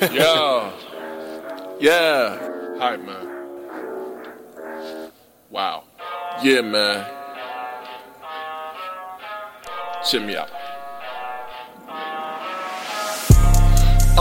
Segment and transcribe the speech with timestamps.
[0.00, 0.70] yeah.
[1.80, 2.38] Yeah.
[2.78, 3.26] Hi, man.
[5.50, 5.84] Wow.
[6.42, 7.04] Yeah, man.
[10.08, 10.48] Check me out.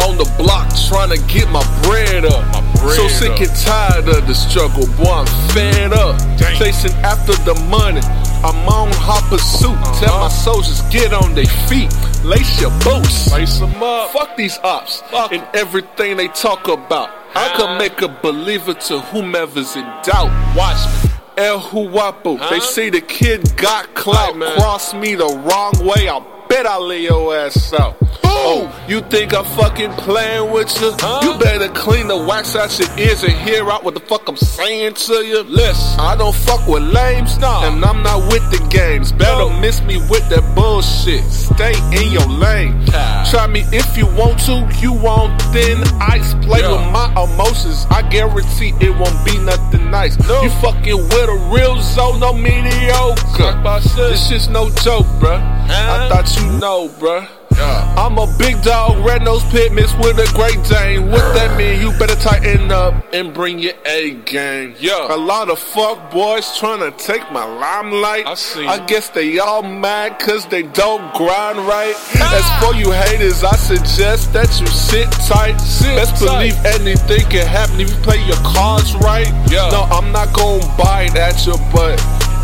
[0.03, 2.45] On the block trying to get my bread up.
[2.53, 3.39] My bread so sick up.
[3.41, 5.11] and tired of the struggle, boy.
[5.11, 6.17] I'm fed up.
[6.37, 6.57] Dang.
[6.57, 8.01] Chasing after the money.
[8.43, 9.75] I'm on hot pursuit.
[9.99, 10.19] Tell Uh-huh.
[10.25, 11.91] my soldiers get on their feet.
[12.23, 13.31] Lace your boots.
[13.31, 14.11] Lace 'em up.
[14.11, 17.09] Fuck these ops Fuck and everything they talk about.
[17.35, 20.31] I can make a believer to whomever's in doubt.
[20.55, 21.09] Watch me.
[21.37, 22.49] El Guapo, Huh?
[22.49, 24.35] they say the kid got clout.
[24.35, 24.55] Right.
[24.57, 26.19] Cross me the wrong way, I
[26.57, 27.95] bet I lay your ass out.
[28.23, 30.91] Oh, you think I'm fucking playing with you?
[30.99, 31.19] Huh?
[31.23, 34.37] You better clean the wax out your ears and hear out what the fuck I'm
[34.37, 35.43] saying to you.
[35.43, 37.67] Listen, I don't fuck with lames, Nah.
[37.67, 39.11] and I'm not with the games.
[39.11, 39.59] Better No.
[39.59, 41.23] miss me with that bullshit.
[41.31, 42.73] Stay in your lane.
[42.93, 43.27] Ah.
[43.29, 46.33] Try me if you want to, you want thin ice.
[46.41, 46.71] Play Yeah.
[46.73, 50.17] with my emotions, I guarantee it won't be nothing nice.
[50.27, 50.41] No.
[50.41, 53.53] You fucking with a real zone, no mediocre.
[53.95, 55.41] This shit's no joke, bruh.
[55.69, 57.27] I thought you know, bruh.
[57.57, 57.95] Yeah.
[57.97, 61.09] I'm a big dog, red nose pit mixed with a great Dane.
[61.09, 61.81] What that mean?
[61.81, 64.75] You better tighten up and bring your A game.
[64.79, 65.13] Yeah.
[65.13, 68.27] A lot of fuck boys trying to take my limelight.
[68.27, 68.65] I see.
[68.65, 71.95] I guess they all mad cause they don't grind right.
[72.21, 75.57] As for you haters, I suggest that you sit tight.
[75.57, 76.51] Sit Best tight.
[76.51, 79.27] believe anything can happen if you play your cards right.
[79.49, 79.69] Yeah.
[79.71, 81.97] No, I'm not gonna bite at you, but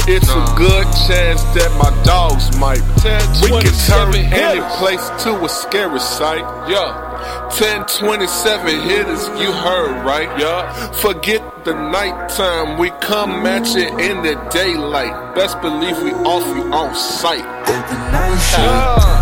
[0.08, 0.44] it's Nah.
[0.44, 2.82] a good chance that my dogs might.
[2.98, 6.44] 10, We can turn 27 any place to a scary sight.
[6.68, 7.00] Yeah.
[7.52, 10.30] 10, 27 hitters, you heard right?
[10.38, 10.72] Yeah.
[10.94, 15.36] Forget the nighttime, we come at you in the daylight.
[15.36, 17.46] Best believe we off you on sight.
[18.52, 19.13] Yeah.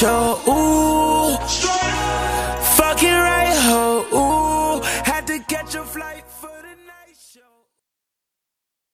[0.00, 0.08] 就
[0.46, 0.69] 无